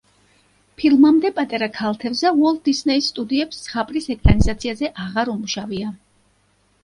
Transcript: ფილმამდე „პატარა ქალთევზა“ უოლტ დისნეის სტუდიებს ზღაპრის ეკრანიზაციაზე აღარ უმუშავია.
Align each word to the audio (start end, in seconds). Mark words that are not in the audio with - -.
ფილმამდე 0.77 1.29
„პატარა 1.39 1.67
ქალთევზა“ 1.75 2.31
უოლტ 2.39 2.63
დისნეის 2.69 3.09
სტუდიებს 3.13 3.61
ზღაპრის 3.67 4.09
ეკრანიზაციაზე 4.15 4.89
აღარ 5.05 5.31
უმუშავია. 5.37 5.93